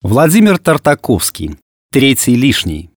[0.00, 1.56] Владимир Тартаковский.
[1.90, 2.90] Третий лишний.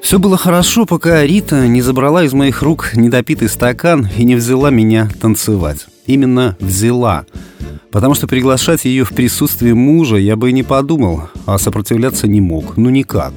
[0.00, 4.70] Все было хорошо, пока Рита не забрала из моих рук недопитый стакан и не взяла
[4.70, 5.86] меня танцевать.
[6.06, 7.26] Именно взяла.
[7.90, 12.40] Потому что приглашать ее в присутствии мужа я бы и не подумал, а сопротивляться не
[12.40, 12.76] мог.
[12.76, 13.32] Ну никак.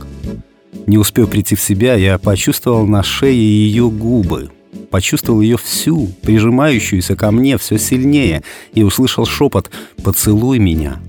[0.86, 4.52] Не успев прийти в себя, я почувствовал на шее ее губы
[4.89, 8.44] почувствовал ее всю, прижимающуюся ко мне все сильнее,
[8.74, 9.70] и услышал шепот
[10.04, 11.00] «Поцелуй меня».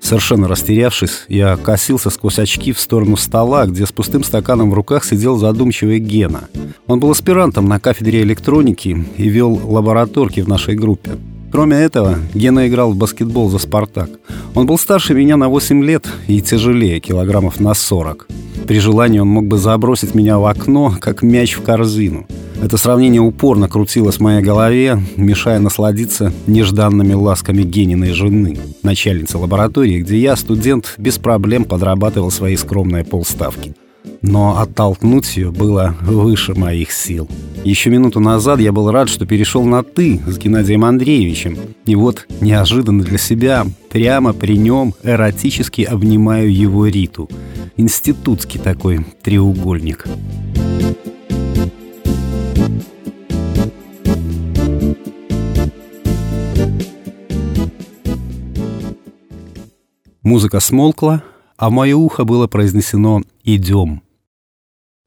[0.00, 5.04] Совершенно растерявшись, я косился сквозь очки в сторону стола, где с пустым стаканом в руках
[5.04, 6.44] сидел задумчивый Гена.
[6.86, 11.12] Он был аспирантом на кафедре электроники и вел лабораторки в нашей группе.
[11.50, 14.10] Кроме этого, Гена играл в баскетбол за «Спартак».
[14.54, 18.28] Он был старше меня на 8 лет и тяжелее, килограммов на 40.
[18.68, 22.26] При желании он мог бы забросить меня в окно, как мяч в корзину.
[22.62, 30.00] Это сравнение упорно крутилось в моей голове, мешая насладиться нежданными ласками Гениной жены, начальницы лаборатории,
[30.00, 33.74] где я, студент, без проблем подрабатывал свои скромные полставки.
[34.22, 37.28] Но оттолкнуть ее было выше моих сил.
[37.64, 41.58] Еще минуту назад я был рад, что перешел на «ты» с Геннадием Андреевичем.
[41.84, 47.28] И вот, неожиданно для себя, прямо при нем эротически обнимаю его Риту.
[47.76, 50.06] Институтский такой треугольник.
[60.26, 61.22] Музыка смолкла,
[61.56, 64.02] а в мое ухо было произнесено «Идем».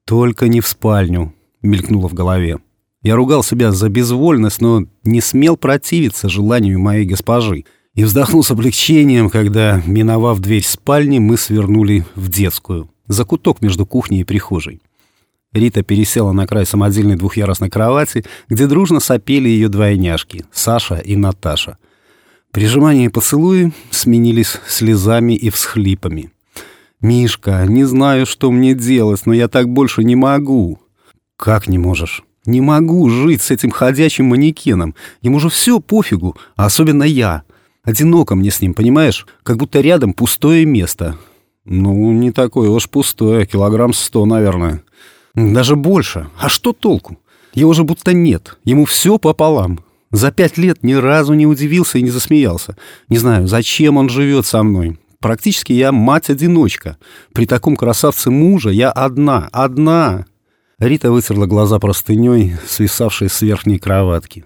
[0.07, 2.59] «Только не в спальню»,— мелькнуло в голове.
[3.03, 7.65] Я ругал себя за безвольность, но не смел противиться желанию моей госпожи.
[7.95, 13.85] И вздохнул с облегчением, когда, миновав дверь спальни, мы свернули в детскую, за куток между
[13.85, 14.81] кухней и прихожей.
[15.51, 21.77] Рита пересела на край самодельной двухъярусной кровати, где дружно сопели ее двойняшки— Саша и Наташа—
[22.51, 26.31] Прижимания и поцелуи сменились слезами и всхлипами.
[26.99, 30.79] «Мишка, не знаю, что мне делать, но я так больше не могу».
[31.37, 34.95] «Как не можешь?» «Не могу жить с этим ходячим манекеном.
[35.21, 37.43] Ему же все пофигу, а особенно я.
[37.83, 39.27] Одиноко мне с ним, понимаешь?
[39.43, 41.17] Как будто рядом пустое место».
[41.65, 44.81] «Ну, не такое уж пустое, килограмм сто, наверное».
[45.35, 46.29] «Даже больше.
[46.39, 47.19] А что толку?
[47.53, 48.57] Его же будто нет.
[48.63, 49.81] Ему все пополам.
[50.11, 52.75] За пять лет ни разу не удивился и не засмеялся.
[53.07, 54.97] Не знаю, зачем он живет со мной.
[55.19, 56.97] Практически я мать-одиночка.
[57.33, 60.25] При таком красавце мужа я одна, одна.
[60.79, 64.45] Рита вытерла глаза простыней, свисавшей с верхней кроватки.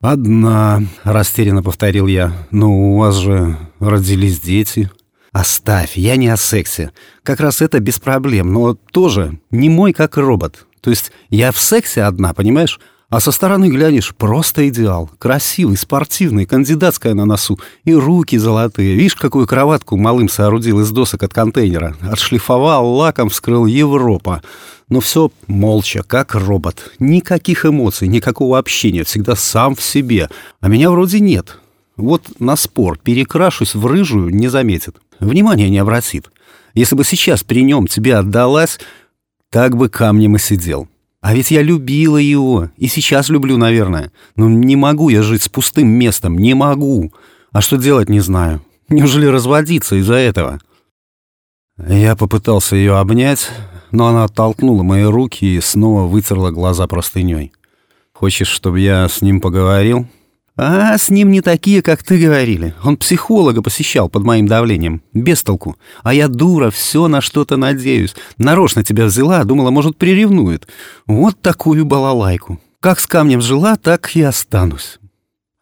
[0.00, 2.32] «Одна»,— растерянно повторил я.
[2.50, 4.90] «Но у вас же родились дети».
[5.32, 6.92] «Оставь, я не о сексе.
[7.22, 10.66] Как раз это без проблем, но тоже не мой как робот.
[10.80, 12.80] То есть я в сексе одна, понимаешь?
[13.08, 15.08] А со стороны глянешь, просто идеал.
[15.18, 17.58] Красивый, спортивный, кандидатская на носу.
[17.84, 18.96] И руки золотые.
[18.96, 21.96] Видишь, какую кроватку малым соорудил из досок от контейнера.
[22.02, 24.42] Отшлифовал, лаком вскрыл Европа.
[24.88, 26.90] Но все молча, как робот.
[26.98, 29.04] Никаких эмоций, никакого общения.
[29.04, 30.28] Всегда сам в себе.
[30.60, 31.58] А меня вроде нет.
[31.96, 34.96] Вот на спор перекрашусь в рыжую, не заметит.
[35.20, 36.30] Внимания не обратит.
[36.74, 38.80] Если бы сейчас при нем тебе отдалась,
[39.50, 40.88] так бы камнем и сидел.
[41.26, 44.12] А ведь я любила его, и сейчас люблю, наверное.
[44.36, 47.12] Но не могу я жить с пустым местом, не могу.
[47.50, 48.62] А что делать, не знаю.
[48.88, 50.60] Неужели разводиться из-за этого?
[51.84, 53.50] Я попытался ее обнять,
[53.90, 57.50] но она оттолкнула мои руки и снова вытерла глаза простыней.
[58.12, 60.06] «Хочешь, чтобы я с ним поговорил?»
[60.58, 62.74] А с ним не такие, как ты говорили.
[62.82, 65.02] Он психолога посещал под моим давлением.
[65.12, 65.76] Без толку.
[66.02, 68.14] А я дура, все на что-то надеюсь.
[68.38, 70.66] Нарочно тебя взяла, думала, может, приревнует.
[71.06, 72.58] Вот такую балалайку.
[72.80, 74.98] Как с камнем жила, так и останусь.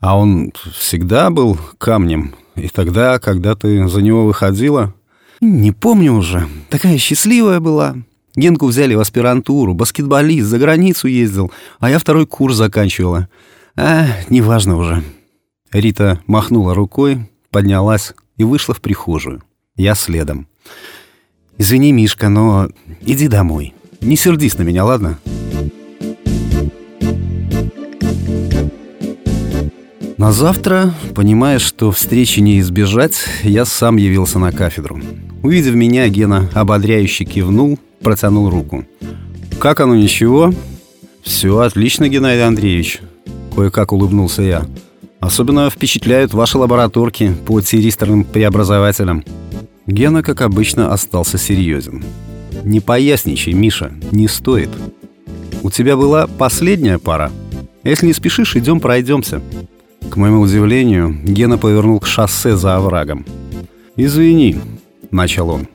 [0.00, 2.34] А он всегда был камнем.
[2.54, 4.94] И тогда, когда ты за него выходила...
[5.40, 6.46] Не помню уже.
[6.70, 7.96] Такая счастливая была.
[8.36, 13.28] Генку взяли в аспирантуру, баскетболист, за границу ездил, а я второй курс заканчивала.
[13.76, 15.02] А, неважно уже.
[15.72, 19.42] Рита махнула рукой, поднялась и вышла в прихожую.
[19.76, 20.46] Я следом.
[21.58, 22.68] «Извини, Мишка, но
[23.00, 23.74] иди домой.
[24.00, 25.18] Не сердись на меня, ладно?»
[30.16, 35.00] На завтра, понимая, что встречи не избежать, я сам явился на кафедру.
[35.42, 38.84] Увидев меня, Гена ободряюще кивнул, протянул руку.
[39.58, 40.54] «Как оно, ничего?»
[41.22, 43.00] «Все отлично, Геннадий Андреевич.
[43.54, 44.66] Кое-как улыбнулся я.
[45.20, 49.24] Особенно впечатляют ваши лабораторки по тиристорным преобразователям.
[49.86, 52.04] Гена, как обычно, остался серьезен.
[52.64, 54.70] Не поясничай, Миша, не стоит.
[55.62, 57.30] У тебя была последняя пара.
[57.84, 59.40] Если не спешишь, идем пройдемся.
[60.10, 63.24] К моему удивлению, Гена повернул к шоссе за оврагом.
[63.96, 64.56] «Извини»,—
[65.10, 65.68] начал он.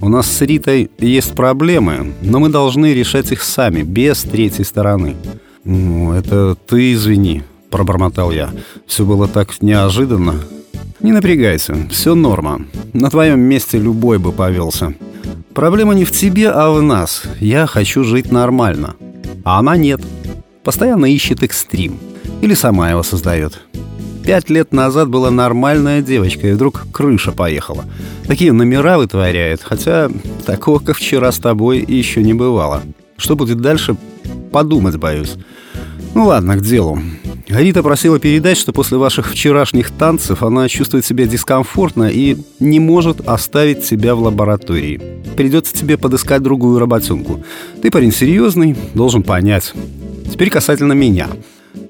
[0.00, 5.16] «У нас с Ритой есть проблемы, но мы должны решать их сами, без третьей стороны».
[5.66, 8.50] «Ну, это ты извини»,— пробормотал я.
[8.86, 10.36] «Все было так неожиданно».
[11.00, 12.64] «Не напрягайся, все норма.
[12.92, 14.94] На твоем месте любой бы повелся.
[15.54, 17.24] Проблема не в тебе, а в нас.
[17.40, 18.94] Я хочу жить нормально.
[19.44, 20.00] А она нет.
[20.62, 21.98] Постоянно ищет экстрим.
[22.42, 23.60] Или сама его создает.
[24.24, 27.86] Пять лет назад была нормальная девочка, и вдруг крыша поехала.
[28.26, 30.10] Такие номера вытворяет, хотя
[30.44, 32.82] такого, как вчера с тобой, еще не бывало.
[33.16, 33.96] Что будет дальше,
[34.52, 35.36] подумать боюсь.
[36.16, 36.98] Ну ладно, к делу.
[37.46, 43.28] Рита просила передать, что после ваших вчерашних танцев она чувствует себя дискомфортно и не может
[43.28, 44.98] оставить себя в лаборатории.
[45.36, 47.44] Придется тебе подыскать другую работенку.
[47.82, 49.74] Ты парень серьезный, должен понять.
[50.32, 51.28] Теперь касательно меня.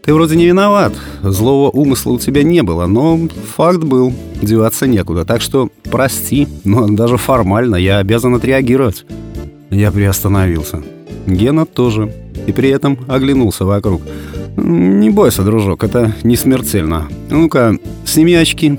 [0.04, 0.92] Ты вроде не виноват,
[1.22, 4.12] злого умысла у тебя не было, но факт был,
[4.42, 5.24] деваться некуда.
[5.24, 9.06] Так что прости, но даже формально я обязан отреагировать.
[9.70, 10.82] Я приостановился.
[11.26, 12.12] Гена тоже.
[12.46, 14.02] И при этом оглянулся вокруг.
[14.56, 17.08] Не бойся, дружок, это не смертельно.
[17.30, 18.78] Ну-ка, сними очки.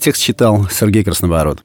[0.00, 1.64] Текст читал Сергей Красноворот.